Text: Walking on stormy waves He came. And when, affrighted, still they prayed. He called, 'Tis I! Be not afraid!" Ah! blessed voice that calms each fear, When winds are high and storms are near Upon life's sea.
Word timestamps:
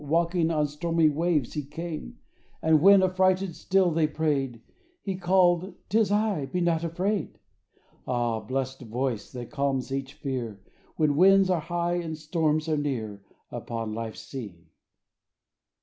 Walking 0.03 0.49
on 0.49 0.65
stormy 0.65 1.09
waves 1.09 1.53
He 1.53 1.61
came. 1.63 2.17
And 2.59 2.81
when, 2.81 3.03
affrighted, 3.03 3.55
still 3.55 3.91
they 3.91 4.07
prayed. 4.07 4.63
He 5.03 5.13
called, 5.15 5.75
'Tis 5.89 6.11
I! 6.11 6.47
Be 6.47 6.59
not 6.59 6.83
afraid!" 6.83 7.37
Ah! 8.07 8.39
blessed 8.39 8.81
voice 8.81 9.31
that 9.33 9.51
calms 9.51 9.91
each 9.91 10.15
fear, 10.15 10.59
When 10.95 11.15
winds 11.15 11.51
are 11.51 11.61
high 11.61 11.97
and 11.97 12.17
storms 12.17 12.67
are 12.67 12.77
near 12.77 13.21
Upon 13.51 13.93
life's 13.93 14.21
sea. 14.21 14.71